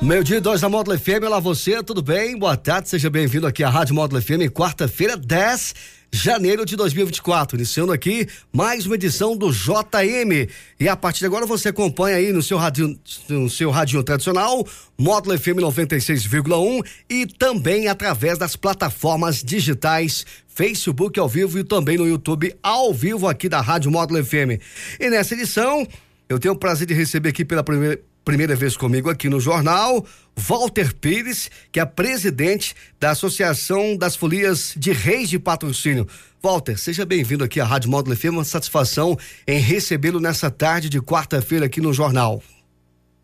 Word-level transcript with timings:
Meio 0.00 0.22
dia 0.22 0.40
dois 0.40 0.60
da 0.60 0.68
Módulo 0.68 0.96
FM, 0.96 1.24
olá 1.26 1.40
você, 1.40 1.82
tudo 1.82 2.00
bem? 2.00 2.38
Boa 2.38 2.56
tarde, 2.56 2.88
seja 2.88 3.10
bem-vindo 3.10 3.48
aqui 3.48 3.64
à 3.64 3.68
Rádio 3.68 3.96
Módulo 3.96 4.22
FM, 4.22 4.48
quarta-feira, 4.54 5.16
10 5.16 5.74
de 6.12 6.18
janeiro 6.18 6.64
de 6.64 6.76
2024. 6.76 7.56
Iniciando 7.56 7.90
aqui 7.90 8.28
mais 8.52 8.86
uma 8.86 8.94
edição 8.94 9.36
do 9.36 9.50
JM. 9.50 10.48
E 10.78 10.88
a 10.88 10.96
partir 10.96 11.20
de 11.20 11.26
agora 11.26 11.44
você 11.46 11.70
acompanha 11.70 12.16
aí 12.16 12.32
no 12.32 12.40
seu 12.40 12.56
rádio, 12.56 12.96
no 13.28 13.50
seu 13.50 13.70
rádio 13.70 14.00
tradicional, 14.04 14.64
Módulo 14.96 15.36
FM 15.36 15.58
96,1 15.58 16.86
e 17.10 17.26
também 17.26 17.88
através 17.88 18.38
das 18.38 18.54
plataformas 18.54 19.42
digitais 19.42 20.24
Facebook 20.46 21.18
ao 21.18 21.28
vivo 21.28 21.58
e 21.58 21.64
também 21.64 21.98
no 21.98 22.06
YouTube 22.06 22.54
ao 22.62 22.94
vivo 22.94 23.26
aqui 23.26 23.48
da 23.48 23.60
Rádio 23.60 23.90
Módulo 23.90 24.24
FM. 24.24 24.62
E 25.00 25.10
nessa 25.10 25.34
edição, 25.34 25.84
eu 26.28 26.38
tenho 26.38 26.54
o 26.54 26.58
prazer 26.58 26.86
de 26.86 26.94
receber 26.94 27.30
aqui 27.30 27.44
pela 27.44 27.64
primeira 27.64 28.00
primeira 28.28 28.54
vez 28.54 28.76
comigo 28.76 29.08
aqui 29.08 29.26
no 29.30 29.40
jornal, 29.40 30.04
Walter 30.36 30.94
Pires, 30.94 31.50
que 31.72 31.80
é 31.80 31.86
presidente 31.86 32.74
da 33.00 33.12
Associação 33.12 33.96
das 33.96 34.16
Folias 34.16 34.74
de 34.76 34.92
Reis 34.92 35.30
de 35.30 35.38
Patrocínio. 35.38 36.06
Walter, 36.42 36.78
seja 36.78 37.06
bem-vindo 37.06 37.42
aqui 37.42 37.58
à 37.58 37.64
Rádio 37.64 37.90
Módulo 37.90 38.14
FM, 38.14 38.32
uma 38.32 38.44
satisfação 38.44 39.18
em 39.46 39.58
recebê-lo 39.58 40.20
nessa 40.20 40.50
tarde 40.50 40.90
de 40.90 41.00
quarta-feira 41.00 41.64
aqui 41.64 41.80
no 41.80 41.90
jornal. 41.90 42.42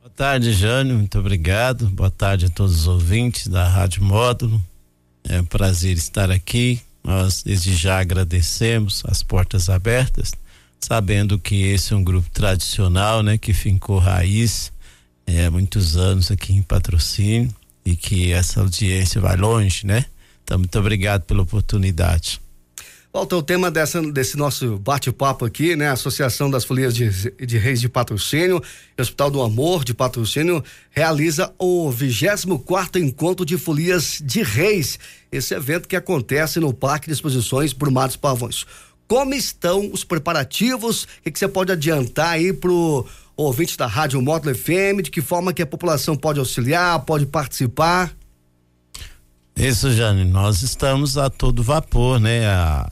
Boa 0.00 0.08
tarde, 0.08 0.55
Jânio, 0.55 0.97
muito 0.97 1.19
obrigado. 1.19 1.86
Boa 1.88 2.10
tarde 2.10 2.47
a 2.47 2.48
todos 2.48 2.75
os 2.75 2.88
ouvintes 2.88 3.47
da 3.47 3.69
Rádio 3.69 4.02
Módulo. 4.02 4.58
É 5.28 5.38
um 5.38 5.44
prazer 5.44 5.98
estar 5.98 6.30
aqui. 6.30 6.80
Nós 7.05 7.42
desde 7.42 7.77
já 7.77 8.00
agradecemos 8.00 9.02
as 9.06 9.22
portas 9.22 9.69
abertas, 9.69 10.32
sabendo 10.80 11.38
que 11.38 11.62
esse 11.62 11.92
é 11.92 11.97
um 11.97 12.02
grupo 12.02 12.30
tradicional, 12.30 13.22
né, 13.22 13.36
que 13.36 13.52
fincou 13.52 13.98
raiz 13.98 14.72
é, 15.27 15.48
muitos 15.50 15.97
anos 15.97 16.30
aqui 16.30 16.53
em 16.53 16.62
patrocínio 16.62 17.55
e 17.84 17.97
que 17.97 18.33
essa 18.33 18.61
audiência 18.61 19.20
vai 19.20 19.36
longe, 19.36 19.86
né? 19.86 20.05
Então, 20.42 20.58
muito 20.58 20.78
obrigado 20.78 21.22
pela 21.22 21.42
oportunidade. 21.42 22.41
Walter, 23.14 23.36
o 23.36 23.42
tema 23.44 23.70
dessa, 23.70 24.03
desse 24.03 24.36
nosso 24.36 24.77
bate-papo 24.77 25.44
aqui, 25.44 25.77
né? 25.77 25.89
Associação 25.89 26.50
das 26.50 26.64
Folias 26.64 26.92
de, 26.92 27.08
de 27.47 27.58
Reis 27.58 27.81
de 27.81 27.89
Patrocínio 27.89 28.61
Hospital 28.98 29.31
do 29.31 29.41
Amor 29.41 29.84
de 29.84 29.94
Patrocínio 29.94 30.64
realiza 30.91 31.55
o 31.56 31.92
24 31.92 33.00
Encontro 33.00 33.47
de 33.47 33.56
Folias 33.56 34.20
de 34.20 34.42
Reis. 34.42 34.98
Esse 35.31 35.55
evento 35.55 35.86
que 35.86 35.94
acontece 35.94 36.59
no 36.59 36.75
Parque 36.75 37.06
de 37.06 37.12
Exposições 37.12 37.72
Brumados 37.72 38.16
Pavões. 38.16 38.66
Como 39.06 39.33
estão 39.33 39.92
os 39.92 40.03
preparativos? 40.03 41.05
O 41.05 41.09
que, 41.22 41.31
que 41.31 41.38
você 41.38 41.47
pode 41.47 41.70
adiantar 41.70 42.31
aí 42.31 42.53
pro 42.53 43.06
ouvintes 43.36 43.77
da 43.77 43.86
Rádio 43.86 44.20
Módulo 44.22 44.54
FM, 44.54 45.02
de 45.02 45.10
que 45.10 45.20
forma 45.20 45.52
que 45.52 45.62
a 45.62 45.66
população 45.66 46.16
pode 46.16 46.38
auxiliar, 46.38 47.00
pode 47.00 47.27
participar? 47.27 48.12
Isso, 49.56 49.92
Jane, 49.92 50.24
nós 50.24 50.62
estamos 50.62 51.16
a 51.16 51.30
todo 51.30 51.62
vapor, 51.62 52.18
né? 52.18 52.46
A, 52.46 52.91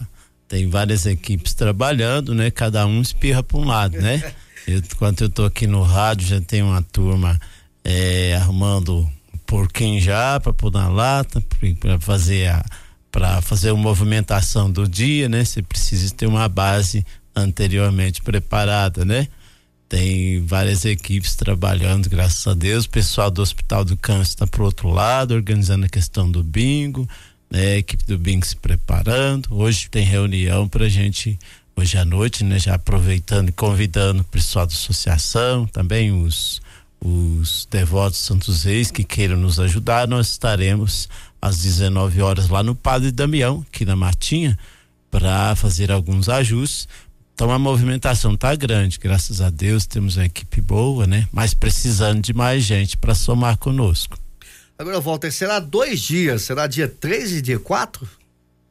tem 0.48 0.68
várias 0.68 1.06
equipes 1.06 1.54
trabalhando, 1.54 2.34
né? 2.34 2.50
Cada 2.50 2.86
um 2.86 3.00
espirra 3.00 3.42
para 3.42 3.58
um 3.58 3.64
lado, 3.64 4.00
né? 4.00 4.32
enquanto 4.68 5.22
eu 5.22 5.28
tô 5.28 5.44
aqui 5.44 5.66
no 5.66 5.82
rádio, 5.82 6.28
já 6.28 6.40
tem 6.40 6.62
uma 6.62 6.83
turma 6.83 7.40
é, 7.84 8.36
arrumando 8.36 9.11
porquinho 9.46 10.00
já 10.00 10.38
para 10.40 10.52
pôr 10.52 10.72
na 10.72 10.88
lata, 10.88 11.42
para 11.80 11.98
fazer 11.98 12.48
a 12.48 12.64
para 13.11 13.42
fazer 13.42 13.68
a 13.68 13.74
movimentação 13.74 14.70
do 14.70 14.88
dia, 14.88 15.28
né? 15.28 15.44
Você 15.44 15.62
precisa 15.62 16.14
ter 16.14 16.27
uma 16.27 16.48
base 16.48 17.05
anteriormente 17.36 18.22
preparada, 18.22 19.05
né? 19.05 19.28
Tem 19.92 20.42
várias 20.47 20.86
equipes 20.86 21.36
trabalhando, 21.36 22.08
graças 22.08 22.47
a 22.47 22.55
Deus. 22.55 22.86
O 22.86 22.89
pessoal 22.89 23.30
do 23.30 23.42
Hospital 23.42 23.85
do 23.85 23.95
Câncer 23.95 24.30
está 24.30 24.47
pro 24.47 24.64
outro 24.64 24.89
lado, 24.89 25.35
organizando 25.35 25.85
a 25.85 25.89
questão 25.89 26.30
do 26.30 26.42
bingo, 26.42 27.07
né? 27.51 27.75
A 27.75 27.77
equipe 27.77 28.03
do 28.07 28.17
bingo 28.17 28.47
se 28.47 28.57
preparando. 28.57 29.55
Hoje 29.55 29.91
tem 29.91 30.03
reunião 30.03 30.67
para 30.67 30.86
a 30.86 30.89
gente, 30.89 31.39
hoje 31.77 31.98
à 31.98 32.07
noite, 32.07 32.42
né? 32.42 32.58
Já 32.58 32.77
aproveitando 32.77 33.51
e 33.51 33.53
convidando 33.53 34.23
o 34.23 34.25
pessoal 34.25 34.67
da 34.67 34.73
associação, 34.73 35.67
também 35.67 36.11
os, 36.11 36.63
os 36.98 37.69
devotos 37.70 38.19
Santos 38.19 38.64
Reis 38.64 38.91
que 38.91 39.05
queiram 39.05 39.36
nos 39.36 39.61
ajudar. 39.61 40.09
Nós 40.09 40.30
estaremos 40.30 41.07
às 41.41 41.59
19 41.59 42.23
horas 42.23 42.48
lá 42.48 42.63
no 42.63 42.74
Padre 42.74 43.13
Damião, 43.13 43.63
aqui 43.69 43.85
na 43.85 43.95
Matinha, 43.95 44.59
para 45.11 45.55
fazer 45.55 45.92
alguns 45.92 46.30
ajustes 46.30 46.89
então 47.34 47.50
a 47.50 47.58
movimentação 47.58 48.36
tá 48.36 48.54
grande, 48.54 48.98
graças 48.98 49.40
a 49.40 49.50
Deus 49.50 49.86
temos 49.86 50.16
uma 50.16 50.26
equipe 50.26 50.60
boa, 50.60 51.06
né? 51.06 51.26
Mas 51.32 51.54
precisando 51.54 52.20
de 52.20 52.32
mais 52.32 52.62
gente 52.62 52.96
para 52.96 53.14
somar 53.14 53.56
conosco. 53.56 54.18
Agora, 54.78 55.00
Walter, 55.00 55.32
será 55.32 55.58
dois 55.58 56.00
dias? 56.00 56.42
Será 56.42 56.66
dia 56.66 56.88
3 56.88 57.32
e 57.34 57.42
dia 57.42 57.58
4? 57.58 58.08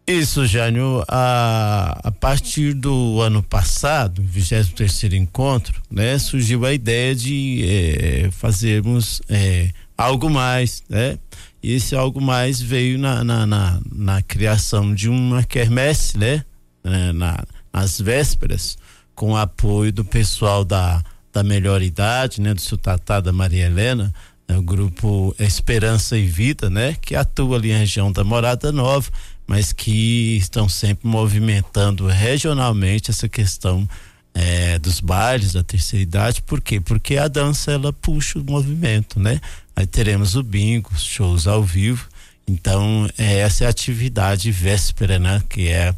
Isso, 0.05 0.45
Jânio, 0.45 1.03
a, 1.07 1.99
a 2.03 2.11
partir 2.11 2.73
do 2.73 3.21
ano 3.21 3.41
passado, 3.41 4.21
23 4.21 4.69
terceiro 4.69 5.15
encontro, 5.15 5.81
né? 5.89 6.17
Surgiu 6.17 6.65
a 6.65 6.73
ideia 6.73 7.15
de 7.15 7.63
é, 7.63 8.29
fazermos 8.31 9.21
é, 9.29 9.69
algo 9.97 10.29
mais, 10.29 10.83
né? 10.89 11.17
E 11.63 11.73
esse 11.73 11.95
algo 11.95 12.19
mais 12.19 12.59
veio 12.59 12.97
na, 12.97 13.23
na, 13.23 13.45
na, 13.45 13.81
na 13.91 14.21
criação 14.21 14.93
de 14.93 15.07
uma 15.07 15.43
quermesse, 15.43 16.17
né? 16.17 16.43
Na, 17.13 17.43
às 17.71 17.99
vésperas, 17.99 18.77
com 19.15 19.31
o 19.31 19.37
apoio 19.37 19.91
do 19.91 20.03
pessoal 20.03 20.65
da, 20.65 21.03
da 21.31 21.43
melhor 21.43 21.81
idade, 21.81 22.41
né, 22.41 22.53
do 22.53 22.61
seu 22.61 22.77
Tatá 22.77 23.19
da 23.19 23.31
Maria 23.31 23.65
Helena, 23.65 24.13
né, 24.47 24.57
o 24.57 24.61
grupo 24.61 25.35
Esperança 25.39 26.17
e 26.17 26.25
Vida, 26.25 26.69
né, 26.69 26.95
que 27.01 27.15
atua 27.15 27.57
ali 27.57 27.71
na 27.71 27.79
região 27.79 28.11
da 28.11 28.23
Morada 28.23 28.71
Nova, 28.71 29.09
mas 29.47 29.73
que 29.73 30.37
estão 30.37 30.69
sempre 30.69 31.07
movimentando 31.07 32.07
regionalmente 32.07 33.11
essa 33.11 33.27
questão 33.27 33.87
é, 34.33 34.79
dos 34.79 34.99
bailes 34.99 35.53
da 35.53 35.63
terceira 35.63 36.03
idade, 36.03 36.41
por 36.41 36.61
quê? 36.61 36.79
Porque 36.79 37.17
a 37.17 37.27
dança 37.27 37.71
ela 37.71 37.91
puxa 37.91 38.39
o 38.39 38.43
movimento, 38.43 39.19
né? 39.19 39.41
Aí 39.75 39.85
teremos 39.85 40.35
o 40.35 40.43
bingo, 40.43 40.89
shows 40.97 41.47
ao 41.47 41.63
vivo. 41.63 42.07
Então, 42.47 43.09
é, 43.17 43.39
essa 43.39 43.65
é 43.65 43.67
a 43.67 43.69
atividade 43.69 44.51
véspera, 44.51 45.19
né? 45.19 45.41
Que 45.49 45.67
é 45.67 45.93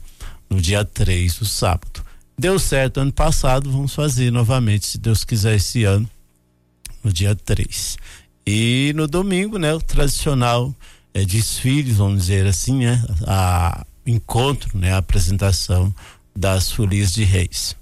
no 0.53 0.62
dia 0.62 0.86
3, 0.86 1.41
o 1.41 1.46
sábado. 1.46 2.03
Deu 2.38 2.59
certo 2.59 3.00
ano 3.00 3.12
passado, 3.12 3.72
vamos 3.72 3.94
fazer 3.94 4.31
novamente, 4.31 4.86
se 4.86 4.97
Deus 4.97 5.24
quiser, 5.24 5.56
esse 5.56 5.84
ano, 5.84 6.09
no 7.03 7.12
dia 7.12 7.36
3. 7.36 7.97
E 8.46 8.94
no 8.96 9.08
domingo, 9.08 9.58
né, 9.58 9.74
o 9.74 9.81
tradicional 9.81 10.74
é, 11.13 11.25
desfile, 11.25 11.92
vamos 11.92 12.22
dizer 12.22 12.46
assim, 12.46 12.86
né, 12.86 13.03
a 13.25 13.86
encontro, 14.06 14.78
né, 14.78 14.94
a 14.94 14.97
apresentação 14.97 15.94
das 16.36 16.72
folias 16.72 17.12
de 17.13 17.24
reis. 17.24 17.75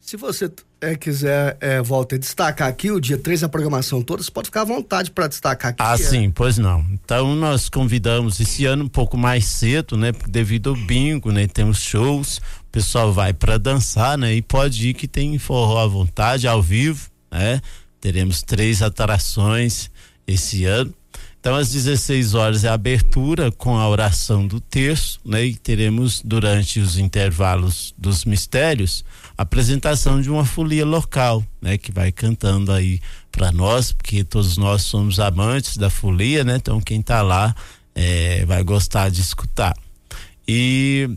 Se 0.00 0.16
você 0.16 0.50
é, 0.82 0.96
quiser, 0.96 1.56
é, 1.60 1.80
Walter, 1.80 2.18
destacar 2.18 2.68
aqui 2.68 2.90
o 2.90 3.00
dia 3.00 3.16
3 3.16 3.44
a 3.44 3.48
programação 3.48 4.02
toda, 4.02 4.20
você 4.20 4.30
pode 4.30 4.46
ficar 4.46 4.62
à 4.62 4.64
vontade 4.64 5.12
para 5.12 5.28
destacar 5.28 5.70
aqui. 5.70 5.80
Ah, 5.80 5.96
sim, 5.96 6.28
pois 6.28 6.58
não. 6.58 6.84
Então 6.92 7.36
nós 7.36 7.68
convidamos 7.68 8.40
esse 8.40 8.66
ano 8.66 8.84
um 8.84 8.88
pouco 8.88 9.16
mais 9.16 9.44
cedo, 9.46 9.96
né? 9.96 10.10
Devido 10.28 10.70
ao 10.70 10.76
bingo, 10.76 11.30
né? 11.30 11.46
Temos 11.46 11.78
shows, 11.78 12.38
o 12.38 12.72
pessoal 12.72 13.12
vai 13.12 13.32
para 13.32 13.58
dançar, 13.58 14.18
né? 14.18 14.34
E 14.34 14.42
pode 14.42 14.88
ir 14.88 14.94
que 14.94 15.06
tem 15.06 15.38
forró 15.38 15.84
à 15.84 15.86
vontade, 15.86 16.48
ao 16.48 16.60
vivo, 16.60 17.08
né? 17.30 17.60
Teremos 18.00 18.42
três 18.42 18.82
atrações 18.82 19.88
esse 20.26 20.64
ano. 20.64 20.92
Então, 21.38 21.56
às 21.56 21.70
16 21.70 22.34
horas 22.34 22.64
é 22.64 22.68
a 22.68 22.74
abertura 22.74 23.50
com 23.50 23.76
a 23.76 23.88
oração 23.88 24.46
do 24.46 24.60
terço, 24.60 25.20
né? 25.24 25.44
E 25.44 25.54
teremos 25.54 26.20
durante 26.24 26.80
os 26.80 26.98
intervalos 26.98 27.94
dos 27.96 28.24
mistérios 28.24 29.04
apresentação 29.42 30.20
de 30.20 30.30
uma 30.30 30.44
folia 30.44 30.84
local, 30.84 31.44
né? 31.60 31.78
Que 31.78 31.92
vai 31.92 32.10
cantando 32.10 32.72
aí 32.72 33.00
para 33.30 33.52
nós, 33.52 33.92
porque 33.92 34.24
todos 34.24 34.56
nós 34.56 34.82
somos 34.82 35.20
amantes 35.20 35.76
da 35.76 35.90
folia, 35.90 36.44
né? 36.44 36.56
Então, 36.56 36.80
quem 36.80 37.00
está 37.00 37.22
lá 37.22 37.54
é, 37.94 38.44
vai 38.46 38.62
gostar 38.62 39.10
de 39.10 39.20
escutar. 39.20 39.76
E 40.46 41.08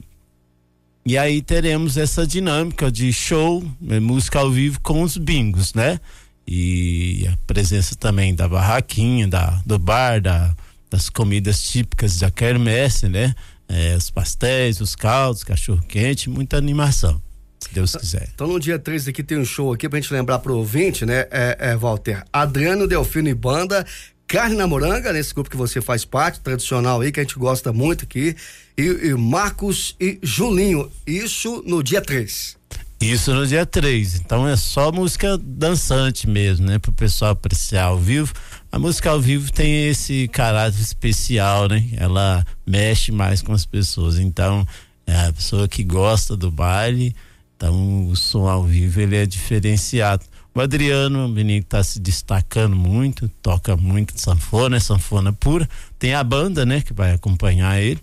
e 1.07 1.19
aí 1.19 1.39
teremos 1.39 1.98
essa 1.98 2.25
dinâmica 2.25 2.92
de 2.92 3.13
show, 3.13 3.63
né? 3.80 4.00
música 4.00 4.39
ao 4.39 4.50
vivo 4.50 4.80
com 4.81 5.04
os 5.04 5.18
bingos, 5.18 5.74
né? 5.75 6.00
e 6.48 7.27
a 7.31 7.38
presença 7.45 7.95
também 7.95 8.33
da 8.33 8.48
barraquinha, 8.48 9.27
da, 9.27 9.62
do 9.66 9.77
bar, 9.77 10.19
da, 10.19 10.56
das 10.89 11.07
comidas 11.10 11.62
típicas 11.62 12.18
da 12.18 12.31
quermesse, 12.31 13.07
né? 13.07 13.36
é, 13.68 13.95
os 13.95 14.10
pastéis, 14.10 14.81
os 14.81 14.95
caldos, 14.95 15.44
cachorro 15.44 15.81
quente, 15.88 16.30
muita 16.30 16.57
animação. 16.57 17.22
Se 17.60 17.74
Deus 17.74 17.96
quiser. 17.96 18.30
Então 18.34 18.48
no 18.48 18.60
dia 18.60 18.78
3 18.78 19.07
aqui 19.07 19.24
tem 19.24 19.38
um 19.38 19.46
show 19.46 19.74
aqui 19.74 19.90
pra 19.90 20.00
gente 20.00 20.13
lembrar 20.13 20.40
pro 20.40 20.57
ouvinte, 20.57 21.06
né, 21.06 21.28
é, 21.31 21.57
é 21.60 21.75
Walter? 21.75 22.24
Adriano 22.31 22.88
Delfino 22.88 23.30
e 23.30 23.34
Banda, 23.34 23.86
Carne 24.28 24.56
na 24.56 24.66
Moranga, 24.68 25.13
nesse 25.13 25.34
grupo 25.34 25.50
que 25.50 25.57
você 25.57 25.81
faz 25.81 26.04
parte, 26.04 26.40
tradicional 26.40 27.02
aí, 27.02 27.12
que 27.12 27.19
a 27.19 27.24
gente 27.24 27.38
gosta 27.38 27.72
muito 27.72 28.06
aqui, 28.06 28.36
e, 28.78 28.84
e 28.84 29.13
Marcos 29.13 29.96
e 30.00 30.19
Julinho, 30.22 30.92
isso 31.06 31.63
no 31.66 31.84
dia 31.84 32.02
3. 32.02 32.57
Isso 33.00 33.34
no 33.34 33.46
dia 33.46 33.66
3. 33.66 34.16
Então 34.16 34.48
é 34.48 34.56
só 34.56 34.92
música 34.92 35.38
dançante 35.38 36.28
mesmo, 36.28 36.66
né? 36.66 36.80
Pro 36.80 36.92
pessoal 36.92 37.31
apreciar 37.31 37.86
ao 37.86 38.00
vivo. 38.00 38.34
A 38.72 38.80
música 38.80 39.12
ao 39.12 39.22
vivo 39.22 39.51
tem 39.51 39.88
esse 39.88 40.28
caráter 40.30 40.80
especial, 40.80 41.68
né? 41.68 41.88
Ela 41.98 42.44
mexe 42.66 43.12
mais 43.12 43.42
com 43.42 43.54
as 43.54 43.66
pessoas. 43.66 44.18
Então, 44.18 44.66
é 45.06 45.16
a 45.28 45.34
pessoa 45.34 45.68
que 45.68 45.84
gosta 45.84 46.36
do 46.36 46.50
baile, 46.50 47.16
então 47.56 48.07
o 48.07 48.16
som 48.16 48.48
ao 48.48 48.63
vivo 48.63 49.00
ele 49.02 49.16
é 49.16 49.25
diferenciado. 49.25 50.25
O 50.54 50.62
Adriano, 50.62 51.25
o 51.25 51.30
menino 51.30 51.62
que 51.62 51.68
está 51.68 51.84
se 51.84 52.00
destacando 52.00 52.75
muito, 52.75 53.28
toca 53.42 53.75
muito 53.75 54.18
sanfona, 54.19 54.78
é 54.78 54.80
sanfona 54.80 55.34
pura. 55.34 55.68
Tem 56.00 56.13
a 56.13 56.24
banda, 56.24 56.66
né, 56.66 56.81
que 56.81 56.94
vai 56.94 57.12
acompanhar 57.12 57.81
ele. 57.81 58.02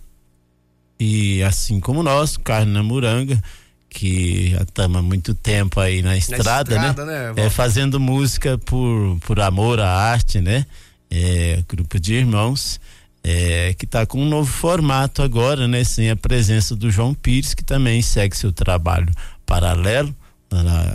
E 1.00 1.42
assim 1.42 1.80
como 1.80 2.02
nós, 2.02 2.36
Carne 2.36 2.70
na 2.70 2.82
Muranga, 2.82 3.42
que 3.88 4.50
já 4.50 4.62
estamos 4.62 4.98
há 4.98 5.02
muito 5.02 5.34
tempo 5.34 5.80
aí 5.80 6.02
na 6.02 6.16
estrada, 6.16 6.76
na 6.76 6.88
estrada 6.88 7.04
né? 7.04 7.32
né 7.32 7.46
é, 7.46 7.50
fazendo 7.50 7.98
música 7.98 8.58
por, 8.58 9.18
por 9.20 9.40
amor 9.40 9.80
à 9.80 9.90
arte, 9.90 10.40
né? 10.40 10.66
É, 11.10 11.62
grupo 11.68 11.98
de 11.98 12.14
irmãos. 12.14 12.80
É, 13.24 13.72
que 13.78 13.84
está 13.84 14.04
com 14.04 14.20
um 14.20 14.28
novo 14.28 14.50
formato 14.50 15.22
agora, 15.22 15.68
né? 15.68 15.84
Sem 15.84 16.10
a 16.10 16.16
presença 16.16 16.74
do 16.74 16.90
João 16.90 17.14
Pires, 17.14 17.54
que 17.54 17.62
também 17.62 18.02
segue 18.02 18.36
seu 18.36 18.52
trabalho 18.52 19.12
paralelo. 19.46 20.14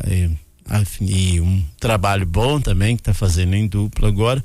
É, 0.10 0.30
e 1.02 1.40
um 1.40 1.64
trabalho 1.80 2.26
bom 2.26 2.60
também 2.60 2.96
que 2.96 3.02
está 3.02 3.14
fazendo 3.14 3.56
em 3.56 3.68
dupla 3.68 4.08
agora. 4.08 4.44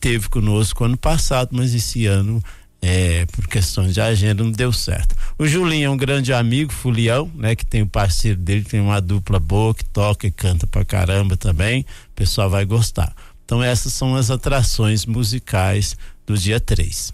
Teve 0.00 0.28
conosco 0.28 0.84
ano 0.84 0.96
passado, 0.96 1.50
mas 1.52 1.74
esse 1.74 2.06
ano, 2.06 2.42
é, 2.80 3.26
por 3.26 3.46
questões 3.48 3.94
de 3.94 4.00
agenda, 4.00 4.42
não 4.42 4.52
deu 4.52 4.72
certo. 4.72 5.14
O 5.36 5.46
Julinho 5.46 5.86
é 5.86 5.90
um 5.90 5.96
grande 5.96 6.32
amigo, 6.32 6.72
Fulião, 6.72 7.30
né? 7.34 7.54
Que 7.54 7.66
tem 7.66 7.82
o 7.82 7.86
parceiro 7.86 8.38
dele, 8.38 8.64
tem 8.64 8.80
uma 8.80 9.00
dupla 9.00 9.38
boa, 9.38 9.74
que 9.74 9.84
toca 9.84 10.26
e 10.26 10.30
canta 10.30 10.66
pra 10.66 10.84
caramba 10.84 11.36
também. 11.36 11.82
O 11.82 12.14
pessoal 12.14 12.48
vai 12.48 12.64
gostar. 12.64 13.14
Então, 13.44 13.62
essas 13.62 13.92
são 13.92 14.14
as 14.14 14.30
atrações 14.30 15.06
musicais 15.06 15.96
do 16.26 16.36
dia 16.36 16.60
3. 16.60 17.12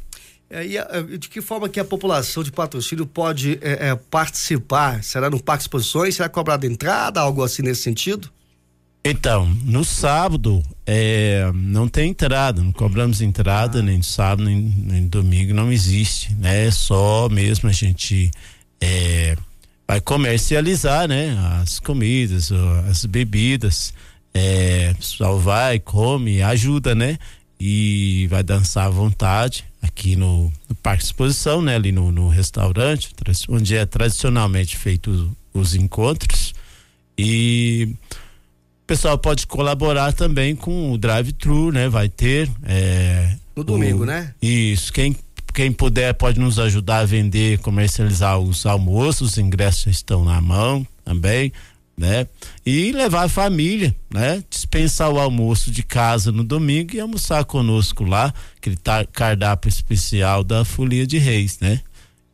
É, 0.51 0.65
e 0.65 1.19
de 1.19 1.29
que 1.29 1.41
forma 1.41 1.69
que 1.69 1.81
a 1.81 1.85
população 1.85 2.43
de 2.43 2.53
patrocínio 2.53 3.07
pode 3.07 3.59
é, 3.61 3.89
é, 3.89 3.95
participar? 3.95 5.03
Será 5.03 5.31
no 5.31 5.43
Parque 5.43 5.63
Exposições? 5.63 6.17
Será 6.17 6.29
cobrada 6.29 6.67
entrada? 6.67 7.21
Algo 7.21 7.43
assim 7.43 7.63
nesse 7.63 7.83
sentido? 7.83 8.31
Então, 9.07 9.47
no 9.65 9.85
sábado 9.85 10.63
é, 10.87 11.51
não 11.55 11.87
tem 11.87 12.11
entrada, 12.11 12.63
não 12.63 12.73
cobramos 12.73 13.21
entrada 13.21 13.81
ah. 13.81 13.83
nem 13.83 13.99
no 13.99 14.05
sábado 14.05 14.45
nem, 14.45 14.57
nem 14.57 15.07
domingo, 15.07 15.53
não 15.53 15.71
existe, 15.71 16.35
né? 16.35 16.67
É 16.67 16.71
só 16.71 17.29
mesmo 17.29 17.69
a 17.69 17.73
gente 17.73 18.31
é, 18.81 19.37
vai 19.87 20.01
comercializar, 20.01 21.07
né? 21.07 21.37
As 21.61 21.79
comidas, 21.79 22.51
as 22.89 23.05
bebidas, 23.05 23.93
é, 24.33 24.93
o 24.95 24.97
pessoal 24.97 25.39
vai, 25.39 25.79
come, 25.79 26.41
ajuda, 26.41 26.95
né? 26.95 27.19
E 27.61 28.27
vai 28.31 28.43
dançar 28.43 28.87
à 28.87 28.91
vontade 28.91 29.65
aqui 29.85 30.17
no, 30.17 30.53
no 30.69 30.75
Parque 30.77 31.05
Exposição, 31.05 31.63
né? 31.63 31.77
Ali 31.77 31.93
no, 31.93 32.11
no 32.11 32.29
restaurante, 32.29 33.11
onde 33.49 33.77
é 33.77 33.85
tradicionalmente 33.87 34.77
feito 34.77 35.11
os, 35.11 35.31
os 35.53 35.75
encontros 35.75 36.55
e 37.17 37.95
o 38.85 38.87
pessoal 38.87 39.17
pode 39.17 39.47
colaborar 39.47 40.13
também 40.13 40.55
com 40.55 40.93
o 40.93 40.99
drive-thru, 40.99 41.73
né? 41.73 41.89
Vai 41.89 42.09
ter. 42.09 42.51
É, 42.65 43.35
no 43.57 43.65
domingo, 43.65 44.03
o, 44.03 44.07
né? 44.07 44.35
Isso. 44.43 44.93
Quem, 44.93 45.17
quem 45.55 45.73
puder 45.73 46.13
pode 46.15 46.39
nos 46.39 46.59
ajudar 46.59 46.99
a 46.99 47.05
vender, 47.05 47.59
comercializar 47.61 48.39
os 48.39 48.67
almoços, 48.67 49.33
os 49.33 49.39
ingressos 49.39 49.87
estão 49.87 50.25
na 50.25 50.41
mão 50.41 50.87
também, 51.05 51.53
né? 51.97 52.27
E 52.65 52.93
levar 52.93 53.25
a 53.25 53.29
família, 53.29 53.95
né? 54.13 54.43
Dispensar 54.51 55.11
o 55.11 55.19
almoço 55.19 55.71
de 55.71 55.83
casa 55.83 56.33
no 56.33 56.45
domingo 56.45 56.95
e 56.95 57.01
almoçar 57.01 57.45
conosco 57.45 58.05
lá, 58.05 58.33
aquele 58.57 58.77
cardápio 59.13 59.69
especial 59.69 60.43
da 60.43 60.65
Folia 60.65 61.07
de 61.07 61.19
Reis, 61.19 61.59
né? 61.61 61.81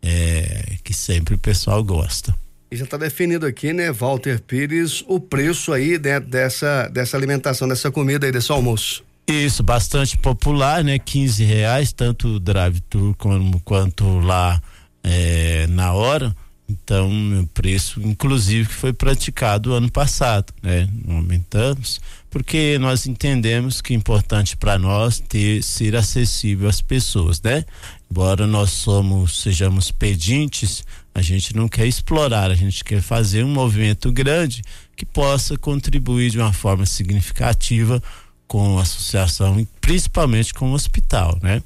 É, 0.02 0.76
que 0.82 0.94
sempre 0.94 1.34
o 1.34 1.38
pessoal 1.38 1.84
gosta. 1.84 2.34
E 2.70 2.76
já 2.76 2.84
está 2.84 2.96
definido 2.96 3.46
aqui, 3.46 3.72
né, 3.72 3.90
Walter 3.92 4.40
Pires, 4.40 5.04
o 5.08 5.18
preço 5.18 5.72
aí 5.72 5.98
né, 5.98 6.20
dessa, 6.20 6.88
dessa 6.88 7.16
alimentação, 7.16 7.66
dessa 7.66 7.90
comida 7.90 8.26
aí, 8.26 8.32
desse 8.32 8.52
almoço. 8.52 9.04
Isso, 9.26 9.62
bastante 9.62 10.16
popular, 10.16 10.82
né? 10.82 10.98
15 10.98 11.44
reais, 11.44 11.92
tanto 11.92 12.40
drive-thru 12.40 13.14
como 13.18 13.60
quanto 13.60 14.18
lá 14.20 14.60
é, 15.02 15.66
na 15.68 15.92
hora. 15.92 16.34
Então, 16.70 17.10
o 17.40 17.46
preço, 17.48 18.00
inclusive, 18.00 18.68
que 18.68 18.74
foi 18.74 18.92
praticado 18.92 19.74
ano 19.74 19.90
passado, 19.90 20.52
né? 20.62 20.88
Aumentamos, 21.08 22.00
porque 22.30 22.78
nós 22.78 23.06
entendemos 23.06 23.80
que 23.80 23.92
é 23.92 23.96
importante 23.96 24.56
para 24.56 24.78
nós 24.78 25.18
ter 25.18 25.62
ser 25.62 25.96
acessível 25.96 26.68
às 26.68 26.80
pessoas, 26.80 27.42
né? 27.42 27.64
Embora 28.08 28.46
nós 28.46 28.70
somos, 28.70 29.40
sejamos 29.40 29.90
pedintes, 29.90 30.84
a 31.12 31.20
gente 31.20 31.56
não 31.56 31.68
quer 31.68 31.86
explorar, 31.86 32.50
a 32.50 32.54
gente 32.54 32.84
quer 32.84 33.02
fazer 33.02 33.44
um 33.44 33.52
movimento 33.52 34.12
grande 34.12 34.62
que 34.96 35.04
possa 35.04 35.56
contribuir 35.58 36.30
de 36.30 36.38
uma 36.38 36.52
forma 36.52 36.86
significativa 36.86 38.00
com 38.46 38.78
a 38.78 38.82
associação 38.82 39.58
e 39.58 39.66
principalmente 39.80 40.54
com 40.54 40.70
o 40.70 40.74
hospital, 40.74 41.38
né? 41.42 41.62